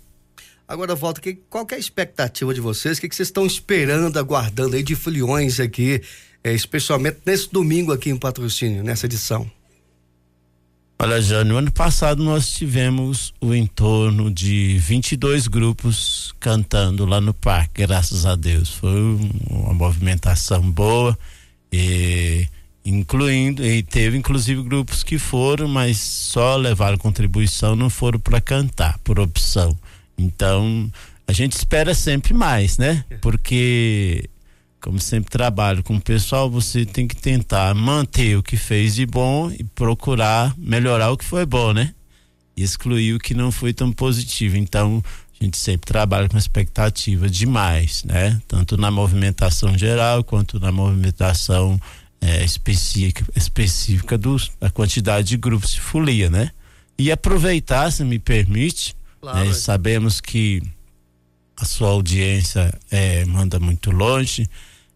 Agora, 0.67 0.95
volta, 0.95 1.21
que, 1.21 1.35
qual 1.51 1.67
é 1.71 1.75
a 1.75 1.79
expectativa 1.79 2.55
de 2.55 2.61
vocês? 2.61 2.97
O 2.97 3.01
que, 3.01 3.09
que 3.09 3.15
vocês 3.15 3.29
estão 3.29 3.47
esperando, 3.47 4.19
aguardando 4.19 4.77
aí 4.77 4.83
de 4.83 4.95
filiões 4.95 5.61
aqui, 5.61 6.01
é, 6.43 6.55
especialmente 6.55 7.19
nesse 7.25 7.53
domingo 7.53 7.93
aqui 7.93 8.09
em 8.09 8.17
patrocínio, 8.17 8.83
nessa 8.83 9.05
edição? 9.07 9.51
Olha, 10.99 11.21
Jânio, 11.21 11.59
ano 11.59 11.71
passado 11.71 12.23
nós 12.23 12.51
tivemos 12.51 13.35
o 13.41 13.53
entorno 13.55 14.31
de 14.31 14.79
22 14.79 15.49
grupos 15.49 16.35
cantando 16.41 17.05
lá 17.05 17.21
no 17.21 17.35
parque, 17.35 17.83
graças 17.83 18.25
a 18.25 18.35
Deus. 18.35 18.71
Foi 18.71 19.19
uma 19.51 19.75
movimentação 19.75 20.63
boa, 20.71 21.19
e, 21.71 22.49
incluindo, 22.85 23.63
e 23.67 23.83
teve 23.83 24.17
inclusive 24.17 24.63
grupos 24.63 25.03
que 25.03 25.19
foram, 25.19 25.69
mas 25.69 25.99
só 25.99 26.57
levaram 26.57 26.97
contribuição, 26.97 27.77
não 27.77 27.91
foram 27.91 28.19
para 28.19 28.41
cantar, 28.41 28.99
por 29.01 29.19
opção. 29.19 29.77
Então, 30.17 30.91
a 31.27 31.33
gente 31.33 31.53
espera 31.53 31.95
sempre 31.95 32.35
mais, 32.35 32.79
né? 32.79 33.05
Porque, 33.21 34.29
como 34.81 34.99
sempre 35.01 35.31
trabalho 35.31 35.83
com 35.83 35.97
o 35.97 36.01
pessoal, 36.01 36.51
você 36.51 36.85
tem 36.85 37.09
que 37.09 37.17
tentar 37.17 37.75
manter 37.75 38.37
o 38.37 38.43
que 38.43 38.57
fez 38.57 38.95
de 38.95 39.07
bom 39.07 39.51
e 39.51 39.65
procurar 39.65 40.55
melhorar 40.57 41.11
o 41.11 41.17
que 41.17 41.25
foi 41.25 41.47
bom, 41.47 41.73
né? 41.73 41.95
E 42.57 42.63
excluir 42.63 43.15
o 43.15 43.19
que 43.19 43.35
não 43.35 43.51
foi 43.51 43.73
tão 43.73 43.91
positivo. 43.91 44.57
Então, 44.57 45.03
a 45.41 45.45
gente 45.45 45.59
sempre 45.59 45.87
trabalha 45.87 46.29
com 46.29 46.39
expectativa 46.39 47.29
demais, 47.29 48.05
né? 48.05 48.41
Tanto 48.47 48.77
na 48.77 48.91
movimentação 48.91 49.77
geral 49.77 50.23
quanto 50.23 50.61
na 50.61 50.71
movimentação 50.71 51.81
é, 52.21 52.45
específica, 52.45 53.25
específica 53.35 54.17
dos, 54.17 54.53
da 54.61 54.71
quantidade 54.71 55.29
de 55.29 55.37
grupos 55.37 55.73
de 55.73 55.81
folia, 55.81 56.31
né? 56.31 56.51
E 56.97 57.11
aproveitar, 57.11 57.91
se 57.91 58.05
me 58.05 58.19
permite, 58.19 58.95
Claro. 59.25 59.47
Né? 59.47 59.55
Sabemos 59.55 60.21
que 60.21 60.63
a 61.57 61.65
sua 61.65 61.89
audiência 61.89 62.73
é, 62.91 63.25
manda 63.25 63.59
muito 63.59 63.91
longe. 63.91 64.47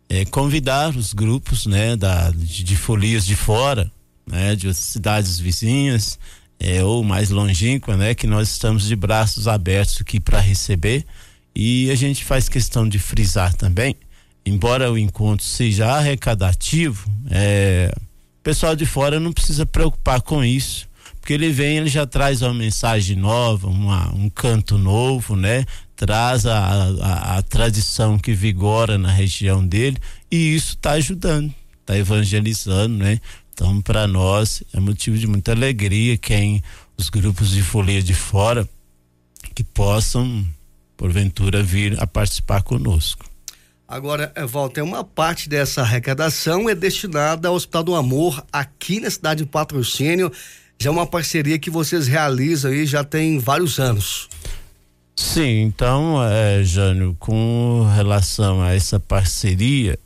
É, 0.06 0.26
convidar 0.26 0.94
os 0.94 1.14
grupos 1.14 1.64
né, 1.64 1.96
da, 1.96 2.30
de, 2.30 2.62
de, 2.62 2.76
folias 2.76 3.24
de 3.24 3.34
fora, 3.34 3.90
né, 4.26 4.54
de 4.54 4.72
cidades 4.74 5.38
vizinhas 5.38 6.18
é, 6.60 6.84
ou 6.84 7.02
mais 7.02 7.30
longínqua, 7.30 7.96
né, 7.96 8.14
que 8.14 8.26
nós 8.26 8.50
estamos 8.50 8.86
de 8.86 8.94
braços 8.94 9.48
abertos 9.48 9.98
aqui 10.00 10.20
para 10.20 10.40
receber. 10.40 11.06
E 11.54 11.90
a 11.90 11.94
gente 11.94 12.22
faz 12.22 12.48
questão 12.50 12.86
de 12.86 12.98
frisar 12.98 13.54
também, 13.54 13.96
embora 14.44 14.92
o 14.92 14.98
encontro 14.98 15.44
seja 15.44 15.86
arrecadativo, 15.86 17.10
é, 17.30 17.90
o 17.96 18.42
pessoal 18.42 18.76
de 18.76 18.84
fora 18.84 19.18
não 19.18 19.32
precisa 19.32 19.64
preocupar 19.64 20.20
com 20.20 20.44
isso 20.44 20.87
porque 21.28 21.34
ele 21.34 21.52
vem, 21.52 21.76
ele 21.76 21.90
já 21.90 22.06
traz 22.06 22.40
uma 22.40 22.54
mensagem 22.54 23.14
nova, 23.14 23.68
uma, 23.68 24.08
um 24.14 24.30
canto 24.30 24.78
novo, 24.78 25.36
né? 25.36 25.66
Traz 25.94 26.46
a, 26.46 26.58
a, 26.58 27.36
a 27.36 27.42
tradição 27.42 28.18
que 28.18 28.32
vigora 28.32 28.96
na 28.96 29.12
região 29.12 29.62
dele 29.62 29.98
e 30.30 30.54
isso 30.54 30.70
está 30.70 30.92
ajudando, 30.92 31.52
está 31.82 31.98
evangelizando, 31.98 32.96
né? 32.96 33.20
Então, 33.52 33.78
para 33.82 34.06
nós 34.06 34.62
é 34.72 34.80
motivo 34.80 35.18
de 35.18 35.26
muita 35.26 35.52
alegria 35.52 36.16
quem 36.16 36.62
os 36.96 37.10
grupos 37.10 37.50
de 37.50 37.62
folia 37.62 38.02
de 38.02 38.14
fora 38.14 38.66
que 39.54 39.62
possam, 39.62 40.46
porventura, 40.96 41.62
vir 41.62 42.02
a 42.02 42.06
participar 42.06 42.62
conosco. 42.62 43.26
Agora, 43.86 44.32
eh, 44.34 44.46
Walter, 44.46 44.80
uma 44.80 45.04
parte 45.04 45.46
dessa 45.46 45.82
arrecadação 45.82 46.70
é 46.70 46.74
destinada 46.74 47.48
ao 47.48 47.54
Hospital 47.54 47.84
do 47.84 47.94
Amor 47.94 48.42
aqui 48.50 48.98
na 48.98 49.10
cidade 49.10 49.44
de 49.44 49.50
Patrocínio. 49.50 50.32
Já 50.80 50.90
é 50.90 50.92
uma 50.92 51.06
parceria 51.06 51.58
que 51.58 51.70
vocês 51.70 52.06
realizam 52.06 52.70
aí 52.70 52.86
já 52.86 53.02
tem 53.02 53.38
vários 53.38 53.78
anos. 53.80 54.28
Sim, 55.16 55.62
então, 55.62 56.22
é, 56.24 56.62
Jânio, 56.62 57.16
com 57.18 57.84
relação 57.96 58.62
a 58.62 58.72
essa 58.72 59.00
parceria, 59.00 59.98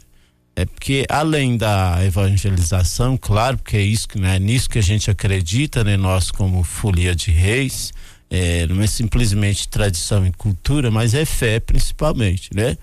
é 0.57 0.65
porque 0.65 1.05
além 1.09 1.59
da 1.59 2.03
evangelização, 2.03 3.19
claro, 3.19 3.59
porque 3.59 3.77
é 3.77 3.83
isso 3.83 4.09
que 4.09 4.19
né, 4.19 4.37
é 4.37 4.39
nisso 4.39 4.71
que 4.71 4.79
a 4.79 4.83
gente 4.83 5.11
acredita, 5.11 5.85
né, 5.85 5.99
nós 5.99 6.31
como 6.31 6.63
Folia 6.63 7.15
de 7.15 7.31
Reis, 7.31 7.93
é, 8.31 8.67
não 8.67 8.83
é 8.83 8.87
simplesmente 8.87 9.69
tradição 9.69 10.27
e 10.27 10.33
cultura, 10.33 10.91
mas 10.91 11.13
é 11.13 11.27
fé 11.27 11.61
principalmente, 11.61 12.49
né? 12.55 12.79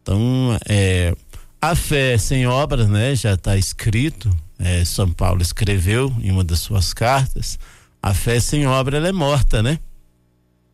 Então, 0.00 0.58
é, 0.66 1.14
a 1.60 1.74
fé 1.74 2.16
sem 2.16 2.46
obras, 2.46 2.88
né, 2.88 3.14
já 3.14 3.34
está 3.34 3.58
escrito, 3.58 4.34
é, 4.58 4.84
São 4.84 5.12
Paulo 5.12 5.42
escreveu 5.42 6.14
em 6.20 6.30
uma 6.30 6.44
das 6.44 6.60
suas 6.60 6.94
cartas, 6.94 7.58
a 8.02 8.14
fé 8.14 8.38
sem 8.40 8.66
obra 8.66 8.96
ela 8.96 9.08
é 9.08 9.12
morta, 9.12 9.62
né? 9.62 9.78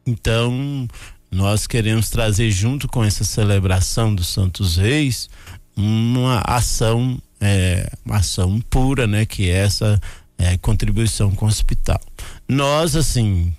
Então, 0.07 0.89
nós 1.31 1.67
queremos 1.67 2.11
trazer 2.11 2.51
junto 2.51 2.87
com 2.89 3.03
essa 3.03 3.25
celebração 3.25 4.15
dos 4.15 4.29
Santos 4.29 4.77
Reis 4.77 5.31
uma 5.77 6.43
ação, 6.45 7.21
é, 7.41 7.91
uma 8.05 8.17
ação 8.17 8.61
pura, 8.69 9.07
né? 9.07 9.25
Que 9.25 9.49
é 9.49 9.65
essa 9.65 10.01
é, 10.37 10.59
contribuição 10.59 11.31
com 11.31 11.47
o 11.47 11.49
hospital. 11.49 12.01
Nós, 12.49 12.97
assim, 12.97 13.55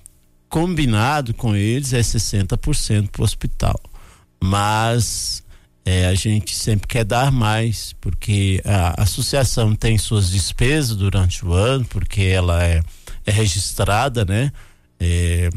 combinado 0.49 1.33
com 1.33 1.55
eles 1.55 1.93
é 1.93 2.01
60% 2.01 3.09
para 3.09 3.21
o 3.21 3.25
hospital. 3.25 3.79
Mas 4.39 5.42
é, 5.85 6.07
a 6.07 6.13
gente 6.13 6.55
sempre 6.55 6.87
quer 6.87 7.03
dar 7.03 7.31
mais, 7.31 7.93
porque 7.99 8.61
a 8.63 9.01
associação 9.03 9.75
tem 9.75 9.97
suas 9.97 10.31
despesas 10.31 10.95
durante 10.95 11.45
o 11.45 11.51
ano, 11.51 11.83
porque 11.85 12.21
ela 12.21 12.63
é, 12.63 12.81
é 13.25 13.31
registrada, 13.31 14.23
né? 14.23 14.51
É, 14.99 15.49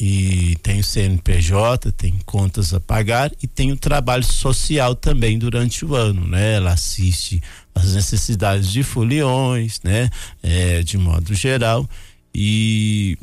e 0.00 0.56
tem 0.62 0.80
o 0.80 0.84
CNPJ, 0.84 1.92
tem 1.92 2.18
contas 2.24 2.72
a 2.72 2.80
pagar 2.80 3.30
e 3.42 3.46
tem 3.46 3.72
o 3.72 3.76
trabalho 3.76 4.24
social 4.24 4.94
também 4.94 5.38
durante 5.38 5.84
o 5.84 5.94
ano, 5.94 6.26
né? 6.26 6.54
Ela 6.54 6.72
assiste 6.72 7.42
às 7.74 7.94
necessidades 7.94 8.70
de 8.70 8.82
foliões, 8.82 9.80
né? 9.84 10.08
É, 10.42 10.82
de 10.82 10.96
modo 10.96 11.34
geral 11.34 11.88
e 12.34 13.18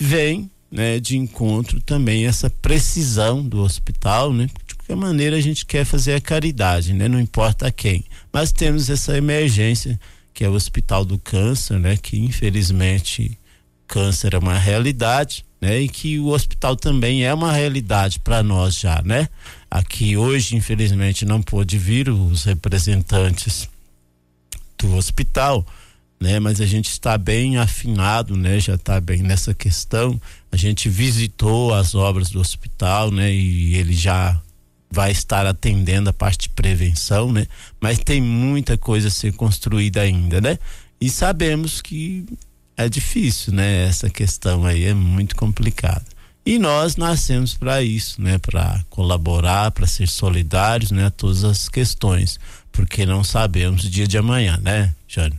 vem, 0.00 0.50
né? 0.70 0.98
De 0.98 1.16
encontro 1.16 1.80
também 1.80 2.26
essa 2.26 2.50
precisão 2.50 3.44
do 3.44 3.60
hospital, 3.60 4.32
né? 4.32 4.48
Qualquer 4.88 4.96
maneira 4.96 5.36
a 5.36 5.40
gente 5.40 5.66
quer 5.66 5.84
fazer 5.84 6.14
a 6.14 6.20
caridade, 6.20 6.94
né? 6.94 7.08
Não 7.08 7.20
importa 7.20 7.70
quem, 7.70 8.02
mas 8.32 8.52
temos 8.52 8.88
essa 8.88 9.16
emergência 9.18 10.00
que 10.32 10.42
é 10.42 10.48
o 10.48 10.54
Hospital 10.54 11.04
do 11.04 11.18
Câncer, 11.18 11.78
né? 11.78 11.98
Que 11.98 12.18
infelizmente 12.18 13.38
câncer 13.86 14.32
é 14.32 14.38
uma 14.38 14.58
realidade 14.58 15.44
né? 15.60 15.80
E 15.80 15.88
que 15.88 16.18
o 16.18 16.28
hospital 16.28 16.76
também 16.76 17.24
é 17.24 17.34
uma 17.34 17.52
realidade 17.52 18.20
para 18.20 18.42
nós 18.42 18.78
já, 18.78 19.02
né? 19.04 19.28
Aqui 19.70 20.16
hoje, 20.16 20.56
infelizmente, 20.56 21.24
não 21.24 21.42
pôde 21.42 21.76
vir 21.76 22.08
os 22.08 22.44
representantes 22.44 23.68
do 24.78 24.94
hospital, 24.94 25.66
né? 26.20 26.38
Mas 26.38 26.60
a 26.60 26.66
gente 26.66 26.88
está 26.88 27.18
bem 27.18 27.58
afinado, 27.58 28.36
né? 28.36 28.58
Já 28.60 28.76
está 28.76 29.00
bem 29.00 29.22
nessa 29.22 29.52
questão. 29.52 30.20
A 30.50 30.56
gente 30.56 30.88
visitou 30.88 31.74
as 31.74 31.94
obras 31.94 32.30
do 32.30 32.40
hospital, 32.40 33.10
né? 33.10 33.32
E 33.32 33.74
ele 33.74 33.92
já 33.92 34.40
vai 34.90 35.10
estar 35.10 35.46
atendendo 35.46 36.10
a 36.10 36.12
parte 36.12 36.42
de 36.42 36.48
prevenção, 36.50 37.32
né? 37.32 37.46
Mas 37.80 37.98
tem 37.98 38.20
muita 38.20 38.76
coisa 38.78 39.08
a 39.08 39.10
ser 39.10 39.32
construída 39.34 40.00
ainda, 40.00 40.40
né? 40.40 40.58
E 41.00 41.10
sabemos 41.10 41.80
que 41.80 42.24
é 42.76 42.88
difícil, 42.88 43.52
né? 43.52 43.86
Essa 43.86 44.08
questão 44.08 44.64
aí 44.64 44.84
é 44.84 44.94
muito 44.94 45.36
complicada. 45.36 46.04
E 46.44 46.58
nós 46.58 46.96
nascemos 46.96 47.54
para 47.54 47.82
isso, 47.82 48.22
né? 48.22 48.38
Para 48.38 48.82
colaborar, 48.88 49.70
para 49.70 49.86
ser 49.86 50.08
solidários, 50.08 50.90
né? 50.90 51.06
A 51.06 51.10
todas 51.10 51.44
as 51.44 51.68
questões, 51.68 52.40
porque 52.72 53.04
não 53.04 53.22
sabemos 53.22 53.84
o 53.84 53.90
dia 53.90 54.06
de 54.06 54.16
amanhã, 54.16 54.58
né, 54.62 54.94
Jânio? 55.06 55.38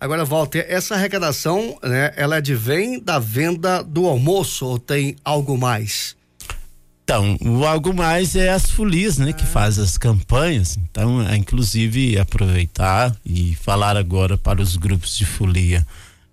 Agora, 0.00 0.24
Walter, 0.24 0.66
essa 0.68 0.96
arrecadação, 0.96 1.78
né? 1.80 2.12
Ela 2.16 2.36
advém 2.36 2.98
da 2.98 3.20
venda 3.20 3.82
do 3.82 4.08
almoço 4.08 4.66
ou 4.66 4.78
tem 4.78 5.14
algo 5.24 5.56
mais? 5.56 6.16
Então, 7.04 7.36
o 7.40 7.66
algo 7.66 7.92
mais 7.92 8.36
é 8.36 8.50
as 8.50 8.70
folias, 8.70 9.18
né, 9.18 9.32
que 9.32 9.44
faz 9.44 9.78
as 9.78 9.98
campanhas. 9.98 10.76
Então, 10.76 11.26
é, 11.26 11.36
inclusive 11.36 12.18
aproveitar 12.18 13.14
e 13.24 13.54
falar 13.56 13.96
agora 13.96 14.38
para 14.38 14.62
os 14.62 14.76
grupos 14.76 15.16
de 15.16 15.26
folia 15.26 15.86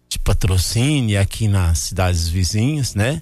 de 0.07 0.17
patrocínio 0.19 1.19
aqui 1.19 1.47
nas 1.47 1.79
cidades 1.79 2.27
vizinhas, 2.27 2.95
né? 2.95 3.21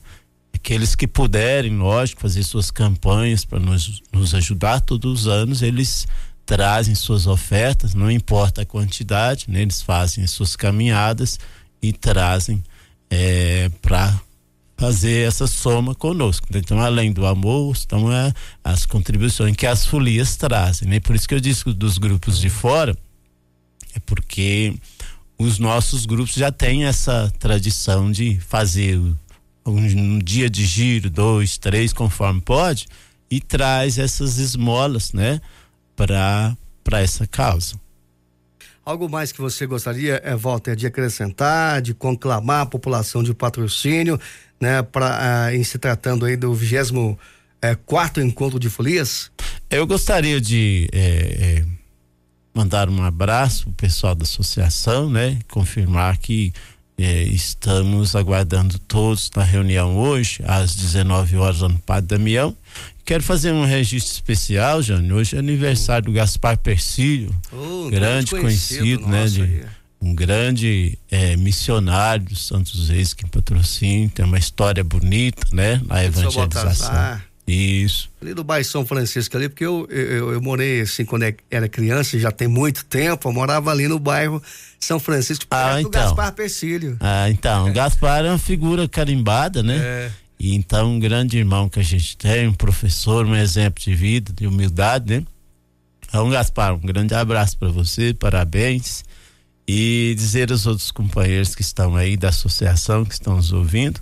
Aqueles 0.53 0.95
que 0.95 1.07
puderem, 1.07 1.77
lógico, 1.77 2.21
fazer 2.21 2.43
suas 2.43 2.71
campanhas 2.71 3.43
para 3.43 3.59
nos, 3.59 4.01
nos 4.11 4.33
ajudar 4.33 4.79
todos 4.81 5.21
os 5.21 5.27
anos, 5.27 5.61
eles 5.61 6.07
trazem 6.45 6.95
suas 6.95 7.27
ofertas, 7.27 7.93
não 7.93 8.09
importa 8.09 8.61
a 8.61 8.65
quantidade, 8.65 9.45
né? 9.49 9.61
Eles 9.61 9.81
fazem 9.81 10.23
as 10.23 10.31
suas 10.31 10.55
caminhadas 10.55 11.37
e 11.81 11.91
trazem 11.91 12.63
é, 13.09 13.69
para 13.81 14.17
fazer 14.77 15.27
essa 15.27 15.47
soma 15.47 15.95
conosco. 15.95 16.45
Então, 16.53 16.79
além 16.79 17.11
do 17.11 17.25
almoço, 17.25 17.83
então 17.85 18.13
é 18.13 18.31
as 18.63 18.85
contribuições 18.85 19.55
que 19.55 19.65
as 19.65 19.85
folias 19.85 20.37
trazem, 20.37 20.87
né? 20.87 20.99
Por 20.99 21.15
isso 21.15 21.27
que 21.27 21.33
eu 21.33 21.39
disse 21.39 21.63
dos 21.73 21.97
grupos 21.97 22.39
de 22.39 22.49
fora, 22.49 22.95
é 23.95 23.99
porque 23.99 24.75
os 25.37 25.57
nossos 25.57 26.05
grupos 26.05 26.35
já 26.35 26.51
têm 26.51 26.85
essa 26.85 27.33
tradição 27.39 28.11
de 28.11 28.39
fazer 28.39 28.99
um, 29.65 30.19
dia 30.19 30.49
de 30.49 30.65
giro, 30.65 31.09
dois, 31.09 31.57
três, 31.57 31.91
conforme 31.91 32.39
pode, 32.39 32.87
e 33.29 33.41
traz 33.41 33.97
essas 33.97 34.37
esmolas, 34.37 35.11
né, 35.11 35.41
para 35.95 36.55
essa 37.01 37.27
causa. 37.27 37.75
Algo 38.85 39.09
mais 39.09 39.33
que 39.33 39.41
você 39.41 39.65
gostaria, 39.65 40.21
é, 40.23 40.33
Walter, 40.33 40.73
de 40.73 40.87
acrescentar, 40.87 41.81
de 41.81 41.93
conclamar 41.93 42.61
a 42.61 42.65
população 42.65 43.21
de 43.21 43.33
patrocínio, 43.33 44.17
né, 44.59 44.81
para 44.81 45.49
uh, 45.49 45.55
em 45.55 45.63
se 45.63 45.77
tratando 45.77 46.25
aí 46.25 46.35
do 46.35 46.53
vigésimo 46.53 47.17
uh, 47.63 47.77
quarto 47.85 48.21
encontro 48.21 48.59
de 48.59 48.69
folias? 48.69 49.31
Eu 49.69 49.85
gostaria 49.85 50.39
de 50.39 50.87
eh, 50.93 51.37
eh 51.39 51.77
mandar 52.57 52.89
um 52.89 53.03
abraço 53.03 53.65
pro 53.65 53.73
pessoal 53.73 54.15
da 54.15 54.23
associação, 54.23 55.11
né? 55.11 55.37
Confirmar 55.47 56.17
que 56.17 56.51
eh, 56.97 57.23
estamos 57.25 58.15
aguardando 58.15 58.79
todos 58.79 59.29
na 59.35 59.43
reunião 59.43 59.95
hoje, 59.95 60.41
às 60.43 60.73
19 60.75 61.37
horas, 61.37 61.61
no 61.61 61.77
Padre 61.77 62.17
Damião. 62.17 62.55
Quero 63.05 63.21
fazer 63.21 63.51
um 63.51 63.63
registro 63.63 64.11
especial, 64.11 64.81
Jânio. 64.81 65.17
Hoje 65.17 65.35
é 65.35 65.39
aniversário 65.39 66.07
do 66.07 66.11
Gaspar 66.11 66.57
Persílio, 66.57 67.33
oh, 67.53 67.89
grande 67.91 68.31
conhecido, 68.31 69.03
conhecido 69.03 69.07
né? 69.07 69.27
De, 69.27 69.65
um 70.01 70.13
grande 70.13 70.97
eh, 71.11 71.35
missionário 71.35 72.25
dos 72.25 72.45
Santos 72.47 72.89
Reis 72.89 73.13
que 73.13 73.27
patrocina, 73.27 74.09
tem 74.13 74.25
uma 74.25 74.37
história 74.37 74.83
bonita, 74.83 75.47
né? 75.51 75.81
Na 75.85 76.03
evangelização. 76.03 77.21
Isso. 77.47 78.09
Ali 78.21 78.33
do 78.33 78.43
bairro 78.43 78.65
São 78.65 78.85
Francisco 78.85 79.37
ali, 79.37 79.47
porque 79.47 79.65
eu, 79.65 79.87
eu, 79.89 80.33
eu 80.33 80.41
morei 80.41 80.81
assim 80.81 81.05
quando 81.05 81.23
é, 81.23 81.33
era 81.49 81.69
criança, 81.69 82.19
já 82.19 82.29
tem 82.29 82.47
muito 82.47 82.83
tempo, 82.85 83.29
eu 83.29 83.33
morava 83.33 83.71
ali 83.71 83.87
no 83.87 83.97
bairro 83.97 84.43
São 84.77 84.99
Francisco, 84.99 85.47
perto 85.47 85.63
ah, 85.63 85.79
então. 85.79 85.89
do 85.89 85.93
Gaspar 85.93 86.33
Persílio. 86.33 86.97
Ah, 86.99 87.29
então, 87.29 87.69
o 87.69 87.73
Gaspar 87.73 88.25
é 88.25 88.29
uma 88.29 88.37
figura 88.37 88.85
carimbada, 88.87 89.63
né? 89.63 89.77
É. 89.77 90.11
E 90.37 90.53
então, 90.55 90.91
um 90.91 90.99
grande 90.99 91.37
irmão 91.37 91.69
que 91.69 91.79
a 91.79 91.83
gente 91.83 92.17
tem, 92.17 92.47
um 92.47 92.53
professor, 92.53 93.25
um 93.25 93.35
exemplo 93.35 93.81
de 93.81 93.95
vida, 93.95 94.33
de 94.33 94.45
humildade, 94.45 95.15
né? 95.15 95.23
Então, 96.05 96.29
Gaspar, 96.29 96.73
um 96.73 96.79
grande 96.79 97.13
abraço 97.13 97.57
para 97.57 97.69
você, 97.69 98.13
parabéns. 98.13 99.05
E 99.67 100.15
dizer 100.17 100.51
aos 100.51 100.65
outros 100.65 100.91
companheiros 100.91 101.53
que 101.53 101.61
estão 101.61 101.95
aí 101.95 102.15
da 102.15 102.29
associação, 102.29 103.03
que 103.03 103.13
estão 103.13 103.35
nos 103.35 103.51
ouvindo, 103.51 103.99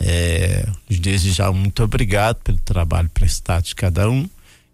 é, 0.00 0.66
desde 0.88 1.32
já, 1.32 1.52
muito 1.52 1.82
obrigado 1.82 2.36
pelo 2.42 2.58
trabalho 2.58 3.10
prestado 3.10 3.64
de 3.64 3.74
cada 3.74 4.08
um 4.08 4.28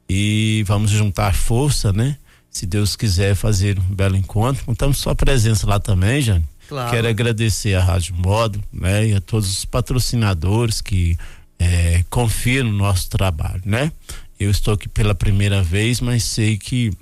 e 0.09 0.65
vamos 0.67 0.91
juntar 0.91 1.35
força, 1.35 1.93
né? 1.93 2.17
Se 2.51 2.65
Deus 2.65 2.97
quiser 2.97 3.35
fazer 3.35 3.79
um 3.79 3.95
belo 3.95 4.17
encontro. 4.17 4.65
Contamos 4.65 4.99
sua 4.99 5.15
presença 5.15 5.67
lá 5.67 5.79
também, 5.79 6.23
Jane. 6.23 6.45
Claro. 6.67 6.91
Quero 6.91 7.09
agradecer 7.09 7.75
a 7.75 7.83
Rádio 7.83 8.15
Modo, 8.15 8.63
né? 8.73 9.09
E 9.09 9.15
a 9.15 9.21
todos 9.21 9.51
os 9.51 9.65
patrocinadores 9.65 10.81
que 10.81 11.17
é, 11.59 12.03
confiam 12.09 12.65
no 12.65 12.73
nosso 12.73 13.11
trabalho, 13.11 13.63
né? 13.65 13.93
Eu 14.41 14.51
estou 14.51 14.75
aqui 14.75 14.89
pela 14.89 15.15
primeira 15.15 15.63
vez, 15.63 16.01
mas 16.01 16.25
sei 16.25 16.57
que. 16.57 16.93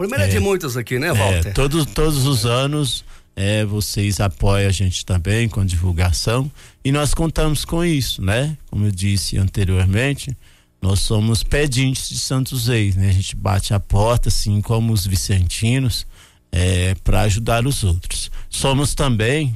Primeira 0.00 0.24
é, 0.24 0.28
de 0.28 0.40
muitos 0.40 0.78
aqui, 0.78 0.98
né, 0.98 1.12
Walter? 1.12 1.50
É, 1.50 1.52
todos, 1.52 1.84
todos 1.84 2.26
os 2.26 2.46
anos 2.46 3.04
é, 3.36 3.66
vocês 3.66 4.18
apoiam 4.18 4.66
a 4.66 4.72
gente 4.72 5.04
também 5.04 5.46
com 5.46 5.62
divulgação 5.62 6.50
e 6.82 6.90
nós 6.90 7.12
contamos 7.12 7.66
com 7.66 7.84
isso, 7.84 8.22
né? 8.22 8.56
Como 8.70 8.86
eu 8.86 8.90
disse 8.90 9.36
anteriormente, 9.36 10.34
nós 10.80 11.00
somos 11.00 11.42
pedintes 11.42 12.08
de 12.08 12.18
Santos 12.18 12.68
Reis, 12.68 12.96
né? 12.96 13.10
A 13.10 13.12
gente 13.12 13.36
bate 13.36 13.74
a 13.74 13.78
porta, 13.78 14.30
assim 14.30 14.62
como 14.62 14.90
os 14.90 15.06
vicentinos, 15.06 16.06
é, 16.50 16.94
para 17.04 17.20
ajudar 17.20 17.66
os 17.66 17.84
outros. 17.84 18.30
Somos 18.48 18.94
também, 18.94 19.54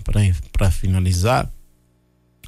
para 0.52 0.70
finalizar, 0.70 1.50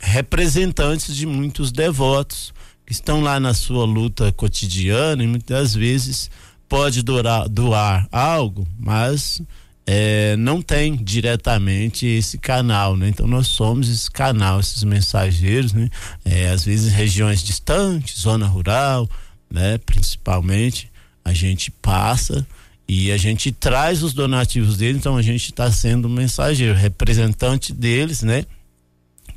representantes 0.02 1.16
de 1.16 1.24
muitos 1.24 1.72
devotos 1.72 2.52
que 2.84 2.92
estão 2.92 3.22
lá 3.22 3.40
na 3.40 3.54
sua 3.54 3.86
luta 3.86 4.30
cotidiana 4.32 5.24
e 5.24 5.26
muitas 5.26 5.74
vezes 5.74 6.30
pode 6.68 7.02
doar, 7.02 7.48
doar 7.48 8.08
algo, 8.10 8.66
mas 8.78 9.40
é, 9.86 10.36
não 10.36 10.60
tem 10.60 10.96
diretamente 10.96 12.06
esse 12.06 12.38
canal, 12.38 12.96
né? 12.96 13.08
Então 13.08 13.26
nós 13.26 13.46
somos 13.46 13.88
esse 13.88 14.10
canal, 14.10 14.58
esses 14.58 14.82
mensageiros, 14.82 15.72
né? 15.72 15.88
É, 16.24 16.48
às 16.48 16.64
vezes 16.64 16.92
regiões 16.92 17.42
distantes, 17.42 18.20
zona 18.20 18.46
rural, 18.46 19.08
né? 19.50 19.78
Principalmente 19.78 20.90
a 21.24 21.32
gente 21.32 21.70
passa 21.70 22.46
e 22.88 23.10
a 23.12 23.16
gente 23.16 23.52
traz 23.52 24.02
os 24.02 24.12
donativos 24.12 24.76
deles, 24.76 24.98
então 24.98 25.16
a 25.16 25.22
gente 25.22 25.46
está 25.46 25.70
sendo 25.70 26.08
mensageiro, 26.08 26.74
representante 26.74 27.72
deles, 27.72 28.22
né? 28.22 28.44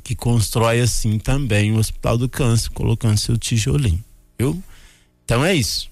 Que 0.02 0.16
constrói 0.16 0.80
assim 0.80 1.18
também 1.18 1.72
o 1.72 1.78
Hospital 1.78 2.18
do 2.18 2.28
Câncer, 2.28 2.70
colocando 2.70 3.18
seu 3.18 3.38
tijolinho, 3.38 4.02
viu? 4.38 4.60
Então 5.24 5.44
é 5.44 5.54
isso. 5.54 5.88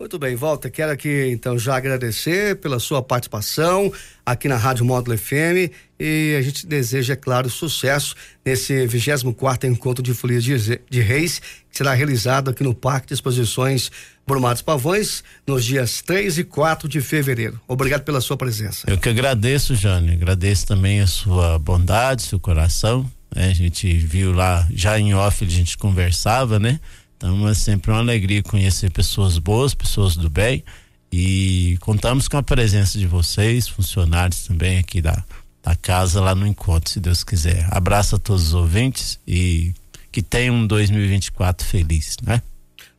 Muito 0.00 0.18
bem, 0.18 0.34
Walter, 0.34 0.70
quero 0.70 0.92
aqui 0.92 1.28
então 1.30 1.58
já 1.58 1.76
agradecer 1.76 2.56
pela 2.56 2.78
sua 2.78 3.02
participação 3.02 3.92
aqui 4.24 4.48
na 4.48 4.56
Rádio 4.56 4.82
Módulo 4.82 5.18
FM 5.18 5.70
e 6.00 6.34
a 6.38 6.40
gente 6.40 6.66
deseja, 6.66 7.12
é 7.12 7.16
claro, 7.16 7.50
sucesso 7.50 8.14
nesse 8.42 8.86
24 8.86 9.68
encontro 9.68 10.02
de 10.02 10.14
Folia 10.14 10.40
de, 10.40 10.80
de 10.88 11.00
Reis, 11.02 11.38
que 11.70 11.76
será 11.76 11.92
realizado 11.92 12.48
aqui 12.48 12.62
no 12.62 12.74
Parque 12.74 13.08
de 13.08 13.12
Exposições 13.12 13.92
Brumados 14.26 14.62
Pavões, 14.62 15.22
nos 15.46 15.66
dias 15.66 16.00
3 16.00 16.38
e 16.38 16.44
4 16.44 16.88
de 16.88 17.02
fevereiro. 17.02 17.60
Obrigado 17.68 18.02
pela 18.02 18.22
sua 18.22 18.38
presença. 18.38 18.90
Eu 18.90 18.96
que 18.96 19.10
agradeço, 19.10 19.74
Jânio, 19.74 20.14
agradeço 20.14 20.66
também 20.66 21.02
a 21.02 21.06
sua 21.06 21.58
bondade, 21.58 22.22
seu 22.22 22.40
coração, 22.40 23.02
né? 23.36 23.50
A 23.50 23.54
gente 23.54 23.92
viu 23.98 24.32
lá, 24.32 24.66
já 24.72 24.98
em 24.98 25.12
off 25.14 25.44
a 25.44 25.48
gente 25.48 25.76
conversava, 25.76 26.58
né? 26.58 26.80
Então 27.20 27.46
é 27.46 27.52
sempre 27.52 27.90
uma 27.90 28.00
alegria 28.00 28.42
conhecer 28.42 28.90
pessoas 28.90 29.36
boas, 29.36 29.74
pessoas 29.74 30.16
do 30.16 30.30
bem 30.30 30.64
e 31.12 31.76
contamos 31.80 32.26
com 32.26 32.38
a 32.38 32.42
presença 32.42 32.98
de 32.98 33.06
vocês, 33.06 33.68
funcionários 33.68 34.46
também 34.46 34.78
aqui 34.78 35.02
da, 35.02 35.22
da 35.62 35.76
casa 35.76 36.18
lá 36.18 36.34
no 36.34 36.46
encontro, 36.46 36.90
se 36.90 36.98
Deus 36.98 37.22
quiser. 37.22 37.68
Abraço 37.70 38.16
a 38.16 38.18
todos 38.18 38.48
os 38.48 38.54
ouvintes 38.54 39.20
e 39.28 39.74
que 40.10 40.22
tenham 40.22 40.54
um 40.54 40.66
2024 40.66 41.66
feliz, 41.66 42.16
né? 42.22 42.40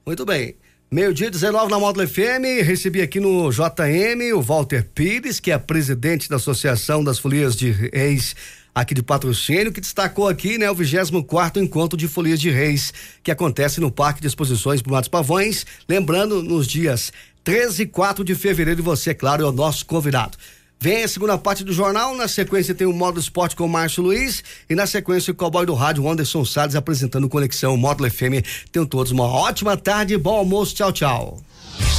Muito 0.06 0.24
bem. 0.24 0.54
Meio-dia 0.92 1.32
19 1.32 1.72
na 1.72 1.80
Módulo 1.80 2.08
FM, 2.08 2.64
recebi 2.64 3.02
aqui 3.02 3.20
no 3.20 3.50
JM 3.50 4.36
o 4.36 4.42
Walter 4.42 4.88
Pires, 4.94 5.40
que 5.40 5.50
é 5.50 5.58
presidente 5.58 6.30
da 6.30 6.36
Associação 6.36 7.04
das 7.04 7.18
Folias 7.18 7.56
de 7.56 7.72
Reis 7.72 8.36
aqui 8.74 8.94
de 8.94 9.04
patrocínio, 9.04 9.72
que 9.72 9.82
destacou 9.82 10.28
aqui, 10.28 10.58
né, 10.58 10.70
o 10.70 10.76
24 10.76 11.62
encontro 11.62 11.98
de 11.98 12.08
Folias 12.08 12.40
de 12.40 12.50
Reis, 12.50 12.94
que 13.22 13.32
acontece 13.32 13.80
no 13.80 13.92
Parque 13.92 14.22
de 14.22 14.28
Exposições 14.28 14.82
Brumados 14.82 15.10
Pavões, 15.10 15.66
lembrando 15.88 16.42
nos 16.42 16.68
dias 16.68 17.12
13 17.44 17.84
e 17.84 17.86
4 17.86 18.24
de 18.24 18.36
fevereiro, 18.36 18.84
você, 18.84 19.14
claro, 19.14 19.44
é 19.44 19.48
o 19.48 19.52
nosso 19.52 19.86
convidado. 19.86 20.38
Vem 20.80 21.04
a 21.04 21.08
segunda 21.08 21.38
parte 21.38 21.64
do 21.64 21.72
jornal, 21.72 22.16
na 22.16 22.28
sequência 22.28 22.74
tem 22.74 22.88
o 22.88 22.94
Módulo 22.94 23.20
Esporte 23.20 23.56
com 23.56 23.66
o 23.66 23.70
Márcio 23.70 24.02
Luiz 24.02 24.44
e 24.68 24.74
na 24.74 24.88
sequência 24.88 25.32
o 25.32 25.36
Cowboy 25.36 25.64
do 25.64 25.76
Rádio, 25.76 26.10
Anderson 26.10 26.44
Salles 26.44 26.76
apresentando 26.76 27.30
Conexão 27.30 27.78
Módulo 27.78 28.10
FM. 28.10 28.42
Tenham 28.72 28.88
todos 28.88 29.12
uma 29.12 29.26
ótima 29.26 29.78
tarde, 29.78 30.18
bom 30.18 30.38
almoço, 30.38 30.74
tchau, 30.74 30.92
tchau. 30.92 31.51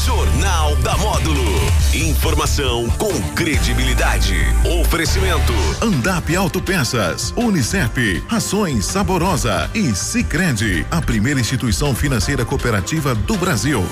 Jornal 0.04 0.76
da 0.76 0.96
Módulo. 0.96 1.44
Informação 1.92 2.88
com 2.98 3.12
credibilidade. 3.34 4.36
Oferecimento. 4.80 5.52
Andap 5.80 6.34
Autopeças, 6.36 7.32
Unicep, 7.36 8.22
Rações 8.28 8.84
Saborosa 8.86 9.70
e 9.74 9.94
Sicredi, 9.94 10.86
a 10.90 11.00
primeira 11.00 11.40
instituição 11.40 11.94
financeira 11.94 12.44
cooperativa 12.44 13.14
do 13.14 13.36
Brasil. 13.36 13.84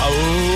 Aô. 0.00 0.46